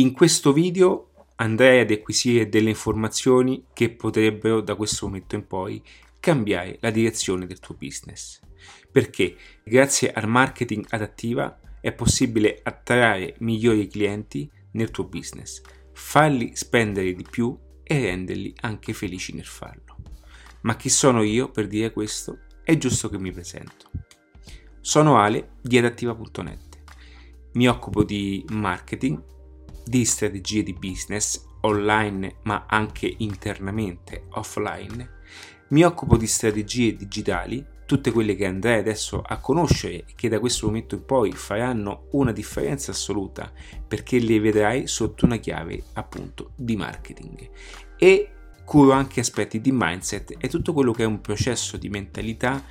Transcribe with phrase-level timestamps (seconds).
[0.00, 5.82] In questo video andrai ad acquisire delle informazioni che potrebbero da questo momento in poi
[6.18, 8.40] cambiare la direzione del tuo business.
[8.90, 15.60] Perché grazie al marketing adattiva è possibile attrarre migliori clienti nel tuo business,
[15.92, 19.96] farli spendere di più e renderli anche felici nel farlo.
[20.62, 22.38] Ma chi sono io per dire questo?
[22.64, 23.90] È giusto che mi presento.
[24.80, 26.78] Sono Ale di adattiva.net.
[27.52, 29.29] Mi occupo di marketing,
[29.90, 35.18] di strategie di business online ma anche internamente offline.
[35.70, 40.38] Mi occupo di strategie digitali, tutte quelle che andrai adesso a conoscere e che da
[40.38, 43.52] questo momento in poi faranno una differenza assoluta
[43.86, 47.50] perché le vedrai sotto una chiave appunto di marketing.
[47.98, 48.30] E
[48.64, 52.62] curo anche aspetti di mindset e tutto quello che è un processo di mentalità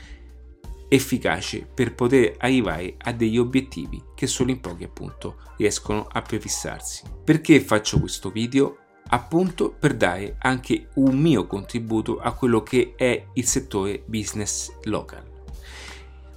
[0.89, 7.03] efficace per poter arrivare a degli obiettivi che solo in pochi appunto riescono a prefissarsi.
[7.23, 8.77] Perché faccio questo video?
[9.11, 15.37] Appunto per dare anche un mio contributo a quello che è il settore business local.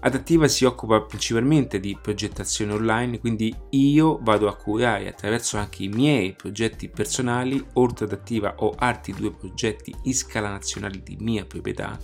[0.04, 5.88] Adattiva si occupa principalmente di progettazione online, quindi io vado a curare attraverso anche i
[5.88, 11.44] miei progetti personali, oltre ad Attiva ho altri due progetti in scala nazionale di mia
[11.44, 11.96] proprietà,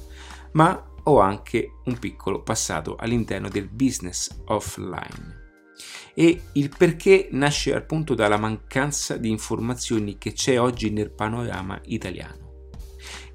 [0.53, 5.47] ma ho anche un piccolo passato all'interno del business offline.
[6.15, 12.47] E il perché nasce appunto dalla mancanza di informazioni che c'è oggi nel panorama italiano.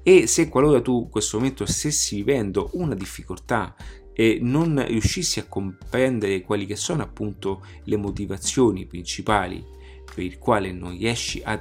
[0.02, 3.74] E se qualora tu in questo momento stessi vivendo una difficoltà
[4.12, 9.64] e non riuscissi a comprendere quali che sono appunto le motivazioni principali
[10.04, 11.58] per il quale non riesci a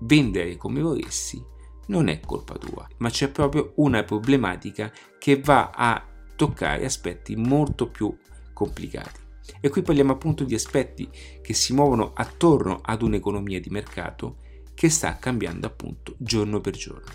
[0.00, 1.42] vendere come vorresti,
[1.88, 6.04] non è colpa tua, ma c'è proprio una problematica che va a
[6.36, 8.16] toccare aspetti molto più
[8.52, 9.20] complicati.
[9.60, 11.08] E qui parliamo appunto di aspetti
[11.42, 14.36] che si muovono attorno ad un'economia di mercato
[14.74, 17.10] che sta cambiando appunto giorno per giorno.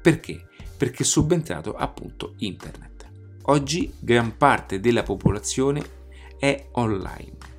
[0.00, 0.46] Perché?
[0.76, 3.10] Perché è subentrato appunto internet.
[3.44, 5.98] Oggi gran parte della popolazione
[6.38, 7.49] è online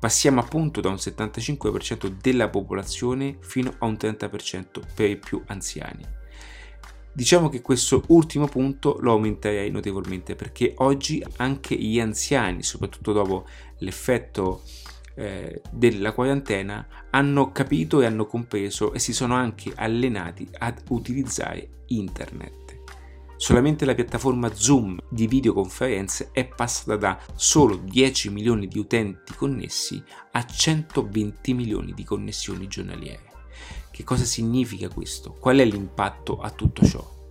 [0.00, 6.02] Passiamo appunto da un 75% della popolazione fino a un 30% per i più anziani.
[7.12, 13.46] Diciamo che questo ultimo punto lo aumenterei notevolmente perché oggi anche gli anziani, soprattutto dopo
[13.80, 14.62] l'effetto
[15.16, 21.82] eh, della quarantena, hanno capito e hanno compreso e si sono anche allenati ad utilizzare
[21.88, 22.69] internet.
[23.40, 30.00] Solamente la piattaforma Zoom di videoconferenze è passata da solo 10 milioni di utenti connessi
[30.32, 33.32] a 120 milioni di connessioni giornaliere.
[33.90, 35.32] Che cosa significa questo?
[35.32, 37.28] Qual è l'impatto a tutto ciò?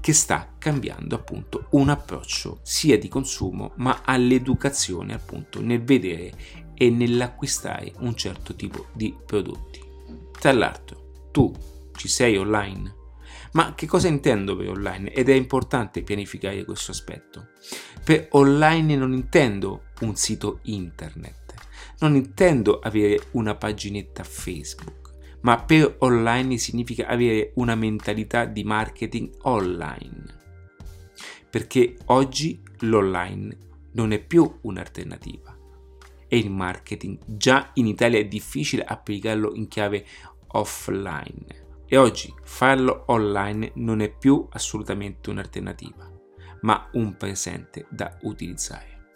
[0.00, 6.32] Che sta cambiando appunto un approccio sia di consumo ma all'educazione appunto nel vedere
[6.72, 9.82] e nell'acquistare un certo tipo di prodotti.
[10.32, 11.54] Tra l'altro, tu
[11.94, 12.99] ci sei online?
[13.52, 15.12] Ma che cosa intendo per online?
[15.12, 17.48] Ed è importante pianificare questo aspetto.
[18.04, 21.54] Per online non intendo un sito internet,
[21.98, 25.10] non intendo avere una paginetta Facebook,
[25.40, 30.38] ma per online significa avere una mentalità di marketing online.
[31.50, 35.56] Perché oggi l'online non è più un'alternativa
[36.28, 40.06] e il marketing già in Italia è difficile applicarlo in chiave
[40.52, 46.08] offline e oggi farlo online non è più assolutamente un'alternativa,
[46.60, 49.08] ma un presente da utilizzare.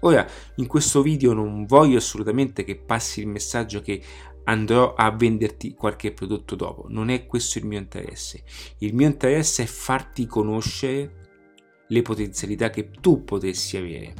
[0.00, 4.02] Ora, in questo video non voglio assolutamente che passi il messaggio che
[4.44, 8.44] andrò a venderti qualche prodotto dopo, non è questo il mio interesse.
[8.78, 11.30] Il mio interesse è farti conoscere
[11.88, 14.14] le potenzialità che tu potessi avere.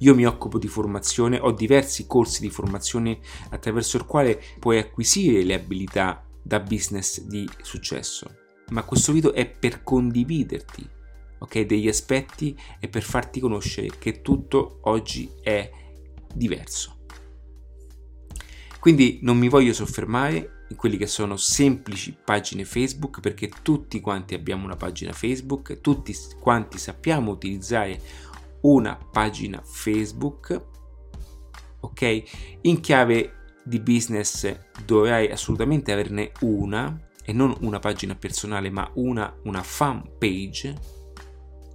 [0.00, 5.42] Io mi occupo di formazione, ho diversi corsi di formazione attraverso il quale puoi acquisire
[5.44, 8.28] le abilità da business di successo,
[8.70, 10.84] ma questo video è per condividerti
[11.38, 15.70] okay, degli aspetti e per farti conoscere che tutto oggi è
[16.34, 17.04] diverso.
[18.80, 24.34] Quindi non mi voglio soffermare in quelli che sono semplici pagine Facebook perché tutti quanti
[24.34, 28.00] abbiamo una pagina Facebook, tutti quanti sappiamo utilizzare
[28.62, 30.60] una pagina Facebook,
[31.78, 32.22] ok?
[32.62, 33.34] In chiave
[33.70, 34.52] di business
[34.84, 40.74] dovrai assolutamente averne una e non una pagina personale ma una, una fan page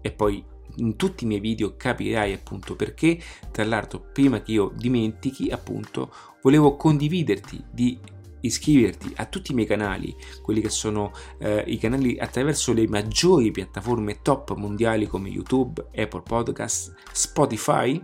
[0.02, 0.44] e poi
[0.78, 3.18] in tutti i miei video capirai appunto perché.
[3.50, 6.12] Tra l'altro prima che io dimentichi appunto
[6.42, 7.98] volevo condividerti di
[8.42, 13.52] iscriverti a tutti i miei canali, quelli che sono eh, i canali attraverso le maggiori
[13.52, 18.04] piattaforme top mondiali come YouTube, Apple Podcast, Spotify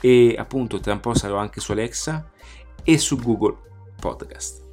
[0.00, 2.30] e appunto tra un po' sarò anche su Alexa
[2.86, 3.56] e su Google
[4.00, 4.64] Podcast.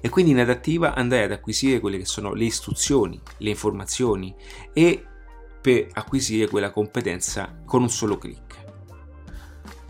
[0.00, 4.34] E quindi in adattiva andrai ad acquisire quelle che sono le istruzioni, le informazioni
[4.72, 5.06] e
[5.60, 8.60] per acquisire quella competenza con un solo clic.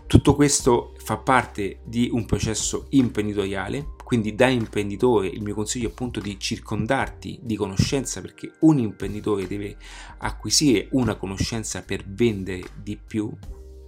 [0.05, 5.91] Tutto questo fa parte di un processo imprenditoriale, quindi da imprenditore il mio consiglio è
[5.91, 9.75] appunto di circondarti di conoscenza perché un imprenditore deve
[10.19, 13.35] acquisire una conoscenza per vendere di più,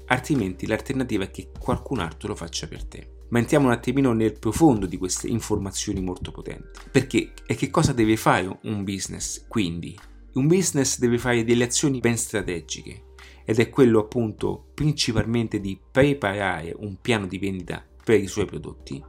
[0.08, 3.10] altrimenti l'alternativa è che qualcun altro lo faccia per te.
[3.30, 6.80] Ma entriamo un attimino nel profondo di queste informazioni molto potenti.
[6.92, 9.46] Perché e che cosa deve fare un business?
[9.48, 9.98] Quindi,
[10.34, 13.14] un business deve fare delle azioni ben strategiche,
[13.46, 19.02] ed è quello appunto principalmente di preparare un piano di vendita per i suoi prodotti,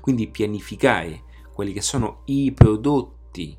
[0.00, 1.22] quindi pianificare
[1.52, 3.56] quelli che sono i prodotti,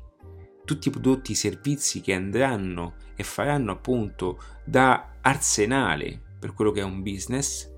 [0.64, 6.80] tutti i prodotti, i servizi che andranno e faranno appunto da arsenale per quello che
[6.80, 7.68] è un business.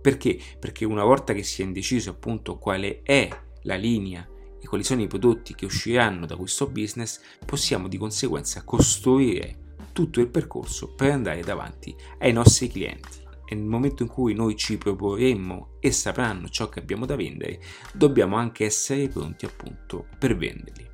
[0.00, 0.38] Perché?
[0.60, 3.28] Perché una volta che si è indeciso appunto quale è
[3.62, 4.26] la linea
[4.60, 10.20] e quali sono i prodotti che usciranno da questo business, possiamo di conseguenza costruire tutto
[10.20, 13.24] il percorso per andare davanti ai nostri clienti.
[13.48, 17.60] E nel momento in cui noi ci proporremmo e sapranno ciò che abbiamo da vendere,
[17.92, 20.88] dobbiamo anche essere pronti appunto per venderli.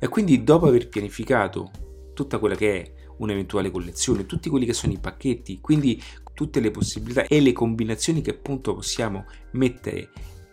[0.00, 1.70] E quindi dopo aver pianificato
[2.14, 6.02] tutta quella che è un'eventuale collezione, tutti quelli che sono i pacchetti, quindi
[6.34, 10.10] tutte le possibilità e le combinazioni che appunto possiamo mettere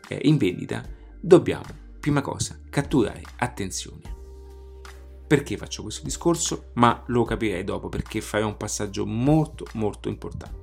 [0.08, 0.88] eh, in vendita,
[1.20, 1.66] dobbiamo,
[2.00, 4.20] prima cosa, catturare attenzione.
[5.28, 6.72] Perché faccio questo discorso?
[6.74, 10.60] Ma lo capirei dopo perché farò un passaggio molto molto importante.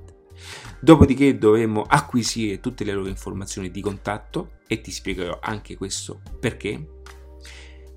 [0.79, 7.01] Dopodiché dovremo acquisire tutte le loro informazioni di contatto e ti spiegherò anche questo perché.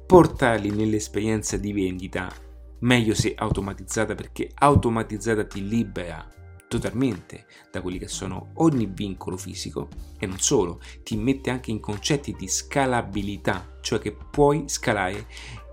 [0.07, 2.35] Portarli nell'esperienza di vendita,
[2.83, 6.27] meglio se automatizzata perché automatizzata ti libera
[6.69, 9.89] totalmente da quelli che sono ogni vincolo fisico
[10.19, 15.27] e non solo, ti mette anche in concetti di scalabilità, cioè che puoi scalare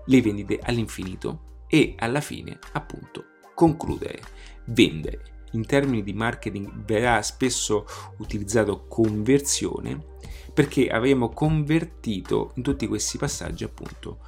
[0.04, 3.24] le vendite all'infinito e alla fine appunto
[3.54, 4.20] concludere,
[4.66, 5.38] vendere.
[5.52, 7.86] In termini di marketing verrà spesso
[8.18, 10.18] utilizzato conversione
[10.52, 14.18] perché avremo convertito in tutti questi passaggi appunto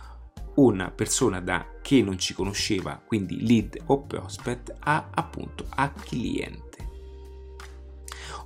[0.55, 6.91] una persona da che non ci conosceva, quindi lead o prospect, a appunto a cliente.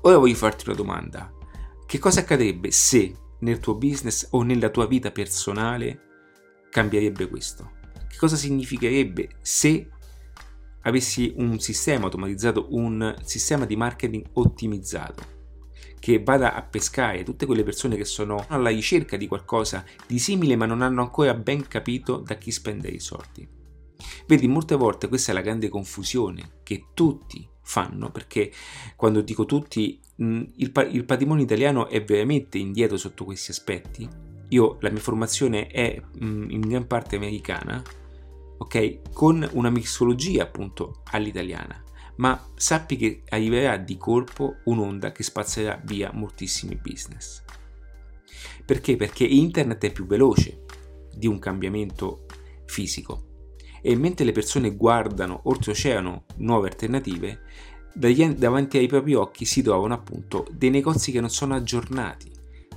[0.02, 1.32] Ora voglio farti una domanda.
[1.84, 6.00] Che cosa accadrebbe se nel tuo business o nella tua vita personale
[6.70, 7.72] cambierebbe questo?
[8.08, 9.90] Che cosa significherebbe se
[10.82, 15.35] avessi un sistema automatizzato, un sistema di marketing ottimizzato?
[15.98, 20.56] Che vada a pescare tutte quelle persone che sono alla ricerca di qualcosa di simile
[20.56, 23.46] ma non hanno ancora ben capito da chi spendere i soldi.
[24.26, 28.52] Vedi, molte volte questa è la grande confusione che tutti fanno perché
[28.94, 34.90] quando dico tutti il, il patrimonio italiano è veramente indietro sotto questi aspetti io la
[34.90, 37.82] mia formazione è mm, in gran parte americana,
[38.58, 39.12] ok?
[39.12, 41.82] Con una mixologia appunto all'italiana,
[42.16, 47.42] ma sappi che arriverà di colpo un'onda che spazzerà via moltissimi business.
[48.64, 48.96] Perché?
[48.96, 50.64] Perché internet è più veloce
[51.14, 52.26] di un cambiamento
[52.66, 53.26] fisico
[53.80, 57.42] e mentre le persone guardano oltreoceano nuove alternative,
[57.94, 62.30] davanti ai propri occhi si trovano appunto dei negozi che non sono aggiornati,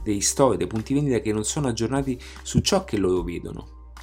[0.04, 3.94] dei store, dei punti vendita che non sono aggiornati su ciò che loro vedono.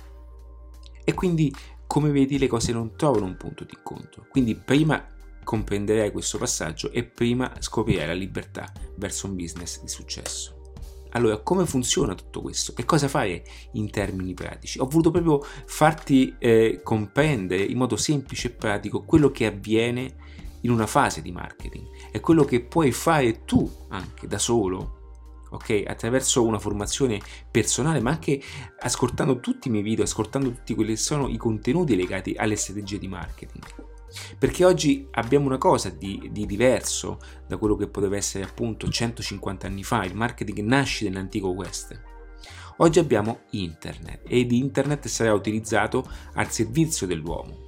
[1.04, 1.54] E quindi,
[1.86, 4.26] come vedi, le cose non trovano un punto di incontro.
[4.28, 5.06] Quindi prima
[5.46, 10.74] comprenderai questo passaggio e prima scoprirai la libertà verso un business di successo.
[11.10, 12.74] Allora, come funziona tutto questo?
[12.76, 14.80] E cosa fare in termini pratici?
[14.80, 20.16] Ho voluto proprio farti eh, comprendere in modo semplice e pratico quello che avviene
[20.62, 24.94] in una fase di marketing e quello che puoi fare tu anche da solo
[25.48, 25.84] ok?
[25.86, 28.42] Attraverso una formazione personale, ma anche
[28.80, 32.98] ascoltando tutti i miei video, ascoltando tutti quelli che sono i contenuti legati alle strategie
[32.98, 33.95] di marketing.
[34.38, 39.66] Perché oggi abbiamo una cosa di, di, diverso da quello che poteva essere appunto 150
[39.66, 42.00] anni fa, il marketing nasce nell'antico West.
[42.78, 47.64] Oggi abbiamo internet ed internet sarà utilizzato al servizio dell'uomo.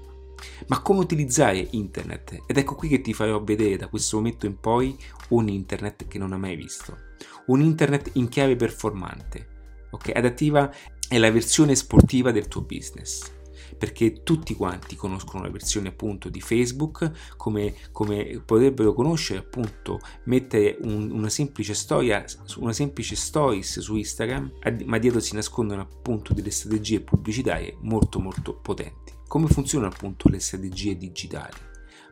[0.68, 2.42] Ma come utilizzare internet?
[2.46, 4.96] Ed ecco qui che ti farò vedere da questo momento in poi
[5.30, 7.06] un internet che non hai mai visto
[7.48, 9.56] un internet in chiave performante.
[9.90, 10.70] Ok, adattiva
[11.08, 13.36] è la versione sportiva del tuo business
[13.78, 20.76] perché tutti quanti conoscono la versione appunto di Facebook come, come potrebbero conoscere appunto mettere
[20.82, 22.24] un, una semplice storia
[22.56, 24.52] una semplice stories su Instagram
[24.84, 29.12] ma dietro si nascondono appunto delle strategie pubblicitarie molto molto potenti.
[29.26, 31.56] Come funzionano appunto le strategie digitali?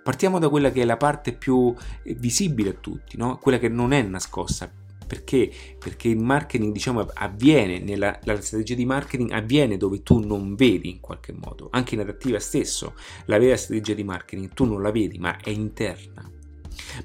[0.02, 3.38] Partiamo da quella che è la parte più visibile a tutti, no?
[3.38, 4.70] quella che non è nascosta,
[5.06, 5.50] Perché?
[5.78, 10.90] Perché il marketing, diciamo, avviene, nella, la strategia di marketing avviene dove tu non vedi
[10.90, 11.68] in qualche modo.
[11.70, 12.94] Anche in adattiva stesso,
[13.26, 16.30] la vera strategia di marketing tu non la vedi, ma è interna.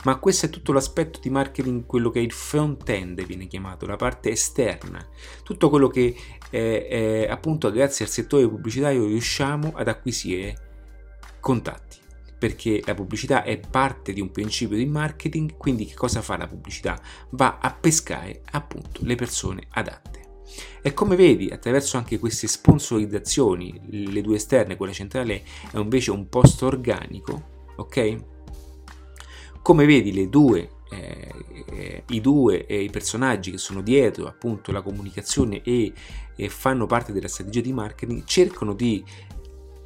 [0.04, 3.96] Ma questo è tutto l'aspetto di marketing, quello che è il front-end viene chiamato, la
[3.96, 5.06] parte esterna.
[5.44, 6.16] Tutto quello che
[6.50, 10.70] eh, eh, appunto grazie al settore pubblicitario riusciamo ad acquisire
[11.40, 12.01] contatti
[12.42, 16.48] perché la pubblicità è parte di un principio di marketing, quindi che cosa fa la
[16.48, 17.00] pubblicità?
[17.30, 20.40] Va a pescare appunto le persone adatte.
[20.82, 26.30] E come vedi, attraverso anche queste sponsorizzazioni, le due esterne, quella centrale è invece un
[26.30, 27.44] post organico,
[27.76, 28.16] ok?
[29.62, 31.32] Come vedi, le due eh,
[31.70, 35.94] eh, i due eh, i personaggi che sono dietro appunto la comunicazione e,
[36.36, 39.02] e, fanno parte della strategia di marketing cercano di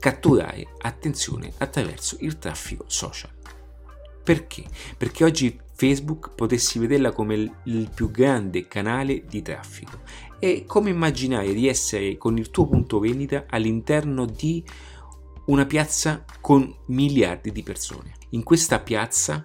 [0.06, 3.32] catturare attenzione attraverso il traffico social.
[4.24, 4.64] Perché?
[4.96, 10.02] Perché oggi Facebook potessi vederla come il più grande canale di traffico
[10.38, 14.64] e come immaginare di essere con il tuo punto vendita all'interno di
[15.48, 18.14] una piazza con miliardi di persone.
[18.30, 19.44] In questa piazza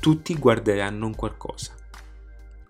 [0.00, 1.74] tutti guarderanno un qualcosa.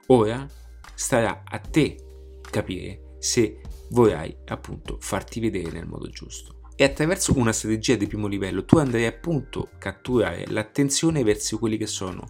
[0.06, 0.44] Ora
[0.92, 2.04] starà a te
[2.50, 6.56] capire se vorrai appunto farti vedere nel modo giusto.
[6.76, 11.76] E attraverso una strategia di primo livello tu andrai appunto a catturare l'attenzione verso quelli
[11.76, 12.28] che sono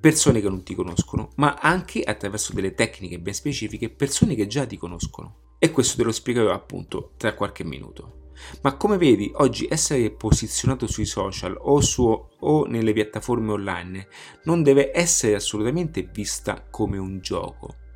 [0.00, 4.64] persone che non ti conoscono, ma anche attraverso delle tecniche ben specifiche persone che già
[4.64, 5.56] ti conoscono.
[5.58, 8.30] E questo te lo spiegherò appunto tra qualche minuto.
[8.62, 14.08] Ma come vedi, oggi essere posizionato sui social o, su, o nelle piattaforme online
[14.44, 17.86] non deve essere assolutamente vista come un gioco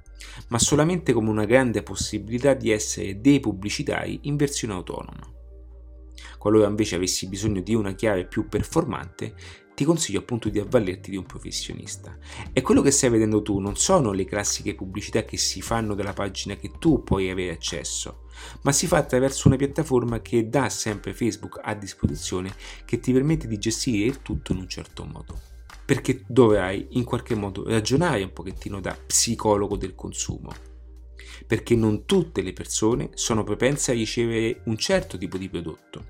[0.48, 5.30] ma solamente come una grande possibilità di essere dei pubblicitari in versione autonoma.
[6.38, 9.34] Qualora invece avessi bisogno di una chiave più performante,
[9.74, 12.16] ti consiglio appunto di avvalerti di un professionista.
[12.52, 16.12] E quello che stai vedendo tu non sono le classiche pubblicità che si fanno dalla
[16.12, 18.24] pagina che tu puoi avere accesso,
[18.62, 23.46] ma si fa attraverso una piattaforma che dà sempre Facebook a disposizione che ti permette
[23.46, 25.51] di gestire il tutto in un certo modo
[25.84, 30.52] perché dovrai in qualche modo ragionare un pochettino da psicologo del consumo,
[31.46, 36.04] perché non tutte le persone sono propense a ricevere un certo tipo di prodotto,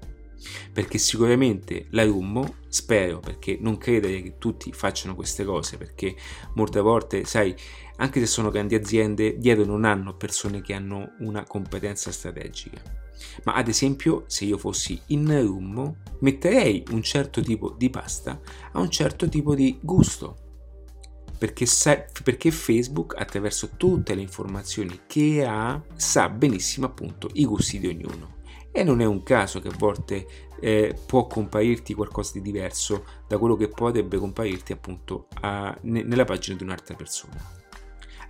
[0.73, 6.15] perché sicuramente la Rummo, spero, perché non credere che tutti facciano queste cose, perché
[6.55, 7.55] molte volte, sai,
[7.97, 13.02] anche se sono grandi aziende, dietro non hanno persone che hanno una competenza strategica
[13.45, 18.41] ma ad esempio, se io fossi in Rummo, metterei un certo tipo di pasta
[18.73, 20.37] a un certo tipo di gusto.
[21.39, 27.81] Perché, sa- perché Facebook, attraverso tutte le informazioni che ha, sa benissimo appunto i gusti
[27.81, 28.41] di ognuno.
[28.71, 30.27] E non è un caso che a volte
[30.61, 36.25] eh, può comparirti qualcosa di diverso da quello che potrebbe comparirti appunto a, ne- nella
[36.25, 37.62] pagina di un'altra persona.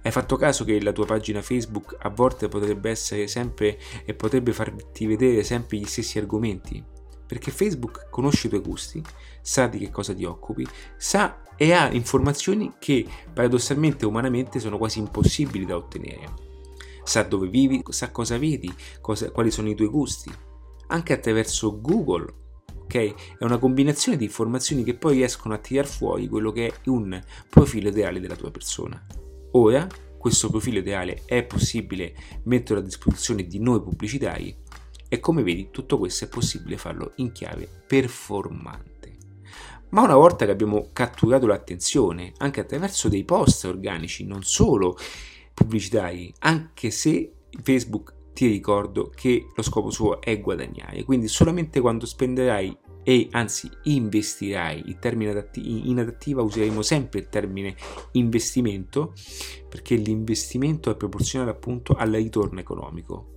[0.04, 4.52] Hai fatto caso che la tua pagina Facebook a volte potrebbe essere sempre e potrebbe
[4.52, 6.82] farti vedere sempre gli stessi argomenti?
[7.24, 9.00] Perché Facebook conosce i tuoi gusti,
[9.40, 10.66] sa di che cosa ti occupi,
[10.96, 16.50] sa e ha informazioni che paradossalmente umanamente sono quasi impossibili da ottenere.
[17.04, 20.32] Sa dove vivi, sa cosa vedi, cosa, quali sono i tuoi gusti.
[20.88, 22.40] Anche attraverso Google
[22.82, 23.36] ok?
[23.38, 27.18] È una combinazione di informazioni che poi riescono a tirar fuori quello che è un
[27.48, 29.21] profilo ideale della tua persona.
[29.52, 29.86] Ora
[30.18, 34.56] questo profilo ideale è possibile metterlo a disposizione di noi pubblicitari
[35.08, 38.90] e come vedi tutto questo è possibile farlo in chiave performante.
[39.90, 44.96] Ma una volta che abbiamo catturato l'attenzione anche attraverso dei post organici, non solo
[45.52, 47.32] pubblicitari, anche se
[47.62, 53.70] Facebook ti ricordo che lo scopo suo è guadagnare, quindi solamente quando spenderai e anzi
[53.84, 57.74] investirai, il termine adatti- in adattiva useremo sempre il termine
[58.12, 59.12] investimento
[59.68, 63.28] perché l'investimento è proporzionale appunto al ritorno economico.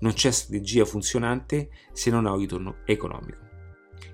[0.00, 3.50] Non c'è strategia funzionante se non ha un ritorno economico.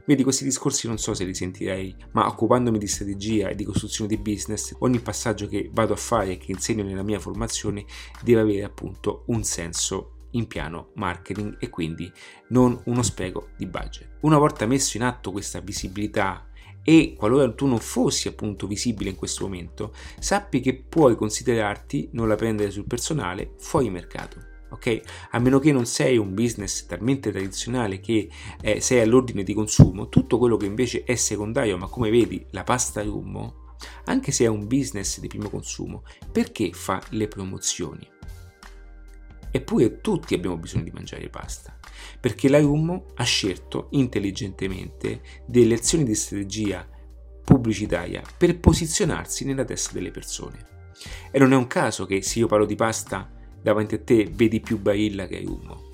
[0.04, 4.08] Vedi, questi discorsi non so se li sentirei, ma occupandomi di strategia e di costruzione
[4.08, 7.84] di business, ogni passaggio che vado a fare e che insegno nella mia formazione
[8.22, 12.10] deve avere appunto un senso in piano marketing e quindi
[12.48, 14.16] non uno spreco di budget.
[14.20, 16.48] Una volta messo in atto questa visibilità
[16.82, 22.28] e qualora tu non fossi appunto visibile in questo momento, sappi che puoi considerarti, non
[22.28, 24.46] la prendere sul personale, fuori mercato.
[24.70, 25.00] Ok?
[25.30, 28.30] A meno che non sei un business talmente tradizionale che
[28.60, 32.64] eh, sei all'ordine di consumo, tutto quello che invece è secondario, ma come vedi la
[32.64, 38.16] pasta rummo, anche se è un business di primo consumo, perché fa le promozioni?
[39.50, 41.76] Eppure tutti abbiamo bisogno di mangiare pasta,
[42.20, 46.86] perché la Rummo ha scelto intelligentemente delle azioni di strategia
[47.44, 50.66] pubblicitaria per posizionarsi nella testa delle persone.
[51.30, 53.30] E non è un caso che se io parlo di pasta
[53.62, 55.86] davanti a te vedi più Barilla che Ayumo.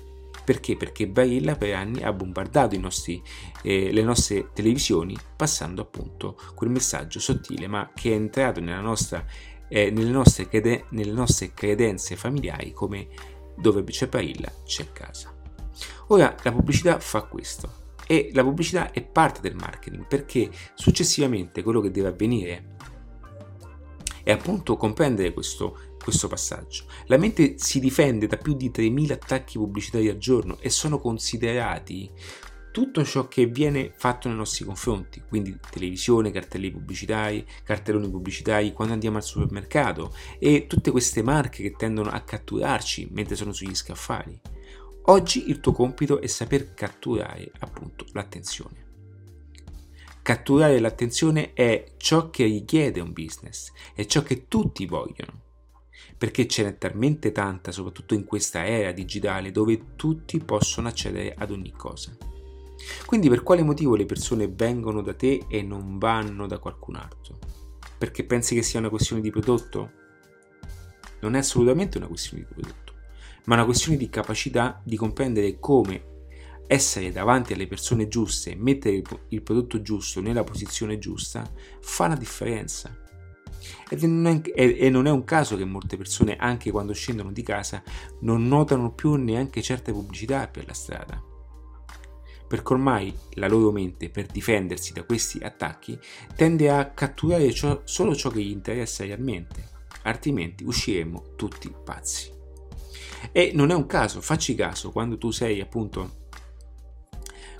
[0.43, 0.75] Perché?
[0.77, 3.21] Perché Barilla per anni ha bombardato nostri,
[3.63, 9.25] eh, le nostre televisioni passando appunto quel messaggio sottile ma che è entrato nostra,
[9.67, 13.07] eh, nelle, nostre crede- nelle nostre credenze familiari come
[13.57, 15.33] dove c'è Barilla c'è casa.
[16.07, 21.81] Ora la pubblicità fa questo e la pubblicità è parte del marketing perché successivamente quello
[21.81, 22.75] che deve avvenire
[24.23, 26.85] è appunto comprendere questo, questo passaggio.
[27.05, 32.11] La mente si difende da più di 3.000 attacchi pubblicitari al giorno e sono considerati
[32.75, 38.93] tutto ciò che viene fatto nei nostri confronti, quindi televisione, cartelli pubblicitari, cartelloni pubblicitari, quando
[38.93, 44.37] andiamo al supermercato e tutte queste marche che tendono a catturarci mentre sono sugli scaffali.
[45.03, 48.85] Oggi il tuo compito è saper catturare appunto l'attenzione.
[50.21, 55.43] Catturare l'attenzione è ciò che richiede un business, è ciò che tutti vogliono,
[56.17, 61.51] perché ce n'è talmente tanta, soprattutto in questa era digitale, dove tutti possono accedere ad
[61.51, 62.34] ogni cosa.
[63.05, 67.37] Quindi per quale motivo le persone vengono da te e non vanno da qualcun altro?
[67.97, 69.91] Perché pensi che sia una questione di prodotto?
[71.21, 72.93] Non è assolutamente una questione di prodotto,
[73.45, 76.13] ma una questione di capacità di comprendere come
[76.67, 81.49] essere davanti alle persone giuste, mettere il prodotto giusto nella posizione giusta,
[81.79, 82.95] fa la differenza.
[83.87, 87.81] E non è un caso che molte persone, anche quando scendono di casa,
[88.21, 91.23] non notano più neanche certe pubblicità per la strada.
[92.47, 95.97] Perché ormai la loro mente, per difendersi da questi attacchi,
[96.35, 99.69] tende a catturare ciò, solo ciò che gli interessa realmente,
[100.03, 102.31] altrimenti usciremo tutti pazzi.
[103.31, 106.23] E non è un caso, facci caso, quando tu sei appunto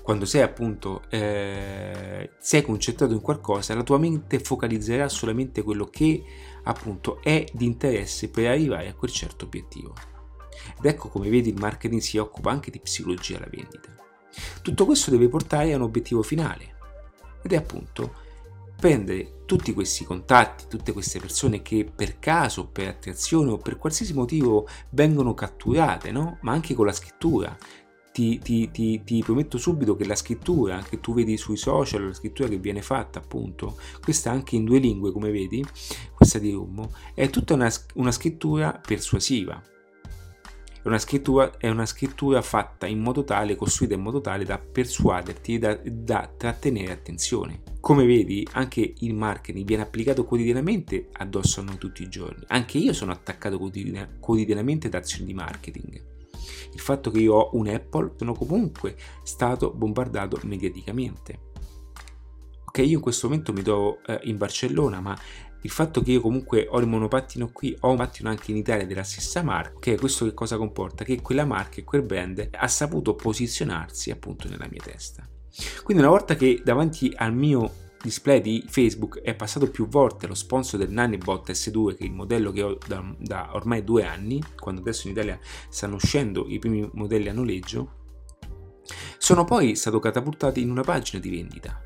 [0.06, 6.22] quando sei appunto eh, sei concentrato in qualcosa, la tua mente focalizzerà solamente quello che
[6.62, 9.94] appunto è di interesse per arrivare a quel certo obiettivo.
[10.78, 13.95] Ed ecco come vedi il marketing si occupa anche di psicologia alla vendita.
[14.62, 16.74] Tutto questo deve portare a un obiettivo finale
[17.42, 18.24] ed è appunto
[18.76, 24.12] prendere tutti questi contatti, tutte queste persone che per caso, per attrazione o per qualsiasi
[24.12, 26.38] motivo vengono catturate, no?
[26.42, 27.56] ma anche con la scrittura,
[28.12, 32.14] ti, ti, ti, ti, prometto subito che la scrittura che tu vedi sui social, la
[32.14, 35.64] scrittura che viene fatta appunto, questa anche in due lingue come vedi,
[36.14, 39.62] questa di Rummo, è tutta una, una scrittura persuasiva.
[40.86, 44.56] È una, scrittura, è una scrittura fatta in modo tale, costruita in modo tale da
[44.56, 47.62] persuaderti, da, da trattenere attenzione.
[47.80, 52.44] Come vedi, anche il marketing viene applicato quotidianamente addosso a noi tutti i giorni.
[52.46, 56.14] Anche io sono attaccato quotidianamente da azioni di marketing
[56.72, 61.40] il fatto che io ho un Apple, sono comunque stato bombardato mediaticamente.
[62.64, 65.18] Ok, io in questo momento mi trovo eh, in Barcellona, ma
[65.62, 68.86] il fatto che io comunque ho il monopattino qui, ho un pattino anche in Italia
[68.86, 71.04] della stessa marca, ok, questo che cosa comporta?
[71.04, 75.26] Che quella marca e quel brand ha saputo posizionarsi appunto nella mia testa.
[75.82, 80.34] Quindi una volta che davanti al mio display di Facebook è passato più volte lo
[80.34, 84.42] sponsor del Nanibot S2 che è il modello che ho da, da ormai due anni,
[84.58, 85.38] quando adesso in Italia
[85.68, 88.04] stanno uscendo i primi modelli a noleggio,
[89.18, 91.85] sono poi stato catapultato in una pagina di vendita.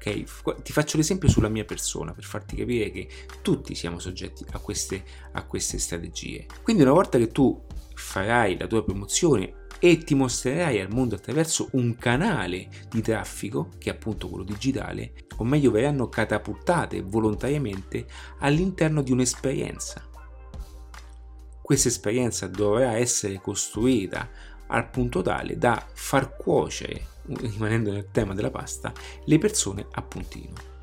[0.00, 0.24] Okay?
[0.62, 3.06] Ti faccio l'esempio sulla mia persona per farti capire che
[3.42, 6.46] tutti siamo soggetti a queste, a queste strategie.
[6.62, 7.62] Quindi una volta che tu
[7.94, 13.90] farai la tua promozione e ti mostrerai al mondo attraverso un canale di traffico, che
[13.90, 18.06] è appunto quello digitale, o meglio verranno catapultate volontariamente
[18.38, 20.02] all'interno di un'esperienza.
[21.60, 24.28] Questa esperienza dovrà essere costruita
[24.66, 28.92] al punto tale da far cuocere, rimanendo nel tema della pasta,
[29.24, 30.78] le persone a puntino.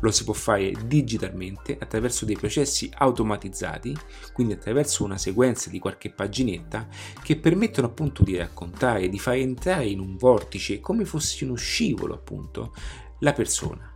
[0.00, 3.96] Lo si può fare digitalmente attraverso dei processi automatizzati,
[4.32, 6.88] quindi attraverso una sequenza di qualche paginetta
[7.22, 12.14] che permettono appunto di raccontare, di far entrare in un vortice come fosse uno scivolo
[12.14, 12.74] appunto
[13.20, 13.92] la persona.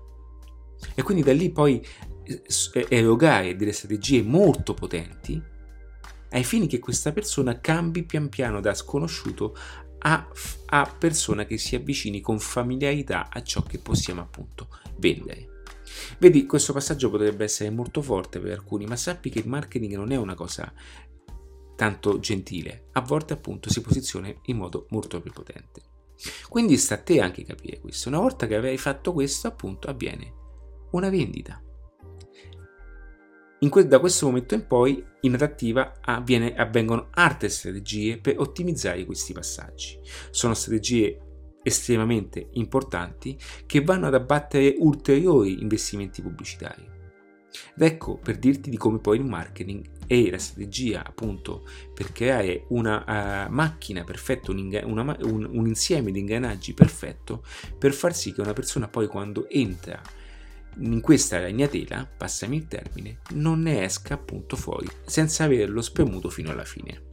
[0.94, 1.84] E quindi da lì poi
[2.24, 5.50] eh, erogare delle strategie molto potenti
[6.30, 9.54] ai fini che questa persona cambi pian piano da sconosciuto
[10.04, 10.28] a,
[10.66, 15.48] a persona che si avvicini con familiarità a ciò che possiamo appunto vendere.
[16.18, 20.12] Vedi, questo passaggio potrebbe essere molto forte per alcuni, ma sappi che il marketing non
[20.12, 20.72] è una cosa
[21.76, 25.82] tanto gentile, a volte appunto si posiziona in modo molto prepotente.
[26.48, 28.08] Quindi sta a te anche capire questo.
[28.08, 30.32] Una volta che avrai fatto questo, appunto, avviene
[30.92, 31.60] una vendita.
[33.68, 39.32] Que- da questo momento in poi in adattiva avviene, avvengono altre strategie per ottimizzare questi
[39.32, 39.98] passaggi.
[40.30, 41.18] Sono strategie
[41.62, 46.90] estremamente importanti che vanno ad abbattere ulteriori investimenti pubblicitari.
[47.76, 52.64] Ed ecco per dirti di come poi il marketing e la strategia appunto per creare
[52.68, 57.44] una uh, macchina perfetta, un, inga- una, un, un insieme di ingranaggi perfetto
[57.78, 60.00] per far sì che una persona poi quando entra
[60.78, 66.50] in questa ragnatela, passami il termine, non ne esca appunto fuori senza averlo spremuto fino
[66.50, 67.10] alla fine.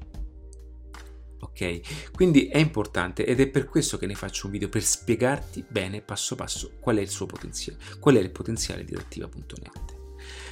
[1.41, 2.11] Ok?
[2.11, 6.01] Quindi è importante ed è per questo che ne faccio un video per spiegarti bene
[6.01, 9.97] passo passo qual è il suo potenziale, qual è il potenziale di attiva.net.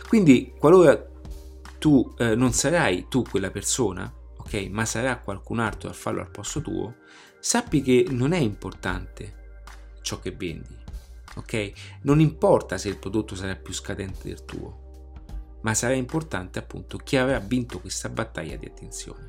[0.07, 1.15] Quindi qualora
[1.77, 6.31] tu eh, non sarai tu quella persona, ok, ma sarà qualcun altro a farlo al
[6.31, 6.95] posto tuo,
[7.39, 9.35] sappi che non è importante
[10.01, 10.75] ciò che vendi,
[11.37, 11.71] ok?
[12.03, 17.17] Non importa se il prodotto sarà più scadente del tuo, ma sarà importante appunto chi
[17.17, 19.25] avrà vinto questa battaglia di attenzione.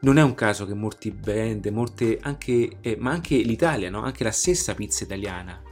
[0.00, 4.02] Non è un caso che molti brand, molte anche, eh, ma anche l'Italia, no?
[4.02, 5.62] anche la stessa pizza italiana,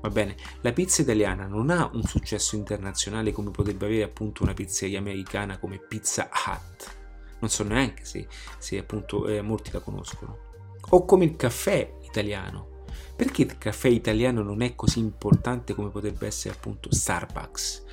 [0.00, 4.54] Va bene, la pizza italiana non ha un successo internazionale come potrebbe avere appunto una
[4.54, 6.96] pizzeria americana come Pizza Hut.
[7.40, 8.26] Non so neanche se,
[8.58, 10.48] se appunto eh, molti la conoscono.
[10.90, 12.79] O come il caffè italiano.
[13.20, 17.84] Perché il caffè italiano non è così importante come potrebbe essere appunto Starbucks?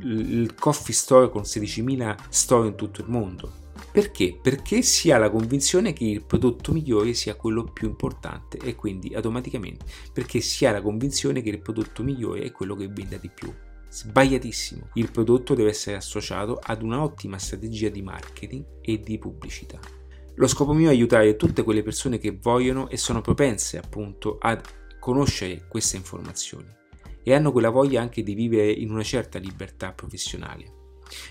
[0.00, 3.52] Il coffee store con 16.000 store in tutto il mondo
[3.92, 4.38] perché?
[4.40, 9.14] Perché si ha la convinzione che il prodotto migliore sia quello più importante e quindi
[9.14, 13.28] automaticamente perché si ha la convinzione che il prodotto migliore è quello che vende di
[13.28, 13.54] più.
[13.90, 14.88] Sbagliatissimo.
[14.94, 19.97] Il prodotto deve essere associato ad un'ottima strategia di marketing e di pubblicità.
[20.38, 24.60] Lo scopo mio è aiutare tutte quelle persone che vogliono e sono propense appunto a
[25.00, 26.68] conoscere queste informazioni
[27.24, 30.76] e hanno quella voglia anche di vivere in una certa libertà professionale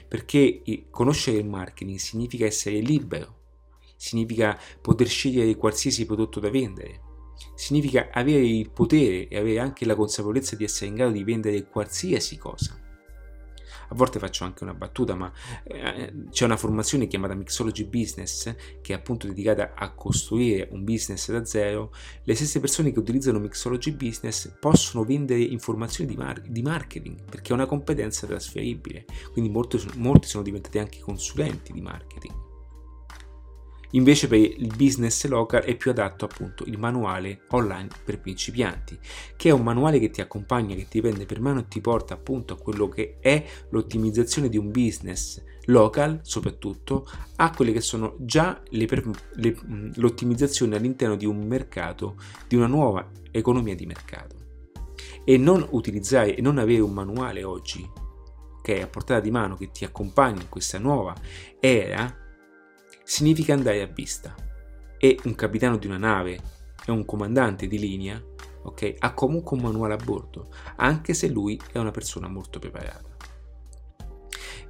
[0.08, 3.36] perché conoscere il marketing significa essere libero,
[3.96, 7.02] significa poter scegliere qualsiasi prodotto da vendere,
[7.56, 11.68] significa avere il potere e avere anche la consapevolezza di essere in grado di vendere
[11.70, 12.78] qualsiasi cosa.
[13.90, 15.32] A volte faccio anche una battuta, ma
[15.64, 21.32] eh, c'è una formazione chiamata Mixology Business che è appunto dedicata a costruire un business
[21.32, 21.94] da zero.
[22.24, 27.52] Le stesse persone che utilizzano Mixology Business possono vendere informazioni di, mar- di marketing perché
[27.52, 29.06] è una competenza trasferibile.
[29.32, 32.47] Quindi molti, molti sono diventati anche consulenti di marketing.
[33.92, 38.98] Invece per il business local è più adatto appunto il manuale online per principianti,
[39.36, 42.14] che è un manuale che ti accompagna, che ti prende per mano e ti porta
[42.14, 48.16] appunto a quello che è l'ottimizzazione di un business local soprattutto a quelle che sono
[48.20, 48.88] già le,
[49.36, 49.58] le,
[49.96, 52.16] l'ottimizzazione all'interno di un mercato,
[52.48, 54.36] di una nuova economia di mercato.
[55.24, 57.88] E non utilizzare e non avere un manuale oggi
[58.62, 61.16] che è a portata di mano, che ti accompagna in questa nuova
[61.60, 62.27] era,
[63.08, 64.36] significa andare a vista
[64.98, 66.40] e un capitano di una nave
[66.86, 68.22] e un comandante di linea
[68.64, 73.16] ok, ha comunque un manuale a bordo, anche se lui è una persona molto preparata.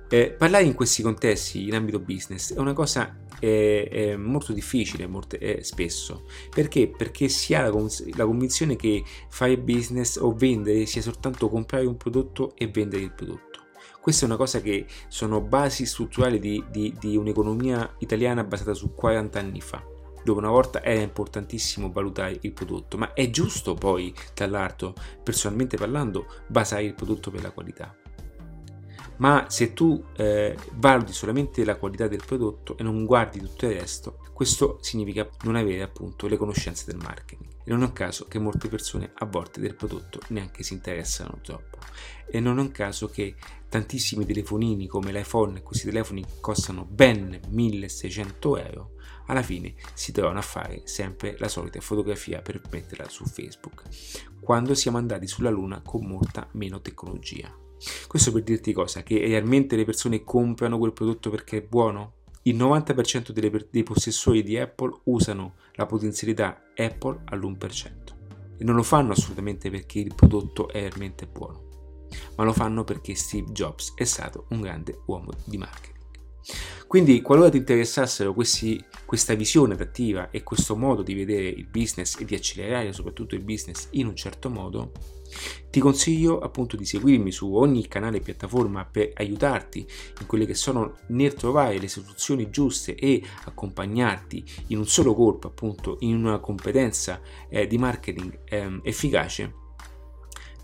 [0.10, 5.06] Eh, parlare in questi contesti in ambito business è una cosa eh, è molto difficile
[5.06, 6.88] molto, eh, spesso perché?
[6.88, 7.69] perché si ha la,
[8.15, 13.12] la, convinzione che fare business o vendere sia soltanto comprare un prodotto e vendere il
[13.12, 13.46] prodotto
[14.07, 18.93] questa è una cosa che sono basi strutturali di, di, di un'economia italiana basata su
[18.93, 19.83] 40 anni fa
[20.23, 25.75] dove una volta era importantissimo valutare il prodotto, ma è giusto poi, tra l'altro, personalmente
[25.75, 27.93] parlando, basare il prodotto per la qualità.
[29.17, 33.77] Ma se tu eh, valuti solamente la qualità del prodotto e non guardi tutto il
[33.77, 37.56] resto, questo significa non avere appunto le conoscenze del marketing.
[37.67, 41.41] E non è un caso che molte persone a volte del prodotto neanche si interessano
[41.43, 41.80] troppo.
[42.25, 43.36] E non è un caso che
[43.67, 48.91] tantissimi telefonini come l'iPhone, questi telefoni costano ben 1600 euro,
[49.25, 53.84] alla fine si trovano a fare sempre la solita fotografia per metterla su Facebook,
[54.39, 57.53] quando siamo andati sulla Luna con molta meno tecnologia.
[58.08, 59.03] Questo per dirti cosa?
[59.03, 62.16] Che realmente le persone comprano quel prodotto perché è buono?
[62.47, 67.89] Il 90% delle, dei possessori di Apple usano la potenzialità Apple all'1%
[68.57, 72.07] e non lo fanno assolutamente perché il prodotto è realmente buono,
[72.38, 75.95] ma lo fanno perché Steve Jobs è stato un grande uomo di marketing.
[76.88, 82.17] Quindi, qualora ti interessassero questi, questa visione adattiva e questo modo di vedere il business
[82.17, 84.93] e di accelerare soprattutto il business in un certo modo,
[85.69, 89.86] ti consiglio appunto di seguirmi su ogni canale e piattaforma per aiutarti
[90.19, 95.47] in quelle che sono nel trovare le soluzioni giuste e accompagnarti in un solo colpo
[95.47, 99.65] appunto in una competenza eh, di marketing eh, efficace.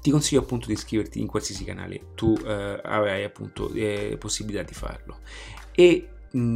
[0.02, 2.12] Ti consiglio appunto di iscriverti in qualsiasi canale.
[2.16, 5.20] Tu eh, avrai appunto eh, possibilità di farlo.
[5.72, 6.10] E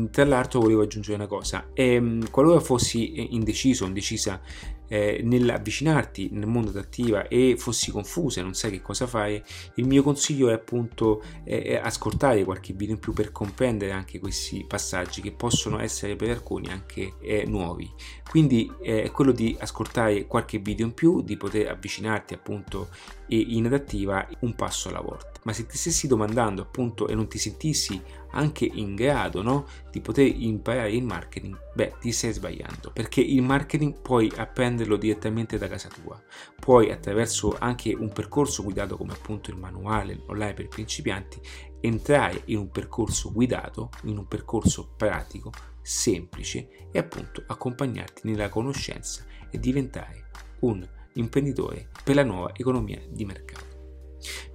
[0.09, 4.41] tra l'altro volevo aggiungere una cosa, ehm, qualora fossi indeciso o indecisa
[4.87, 9.43] eh, nell'avvicinarti nel mondo adattiva e fossi confusa e non sai che cosa fare,
[9.75, 14.65] il mio consiglio è appunto eh, ascoltare qualche video in più per comprendere anche questi
[14.67, 17.91] passaggi che possono essere per alcuni anche eh, nuovi.
[18.29, 22.89] Quindi eh, è quello di ascoltare qualche video in più, di poter avvicinarti appunto
[23.29, 25.39] in adattiva un passo alla volta.
[25.43, 29.67] Ma se ti stessi domandando appunto e non ti sentissi anche in grado no,
[29.97, 35.57] di poter imparare il marketing, beh, ti stai sbagliando perché il marketing puoi apprenderlo direttamente
[35.57, 36.21] da casa tua.
[36.59, 41.39] Puoi attraverso anche un percorso guidato come appunto il manuale online per principianti
[41.81, 49.25] entrare in un percorso guidato, in un percorso pratico, semplice e appunto accompagnarti nella conoscenza
[49.49, 50.29] e diventare
[50.59, 53.65] un imprenditore per la nuova economia di mercato.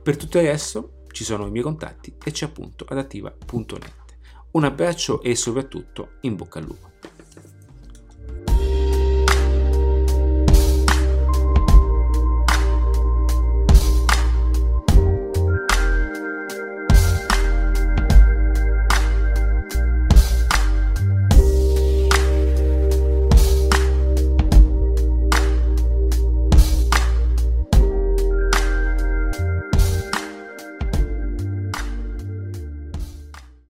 [0.01, 4.02] Per tutto il resto ci sono i miei contatti e c'è appunto adattiva.net.
[4.53, 6.92] Un abbraccio e soprattutto in bocca al lupo.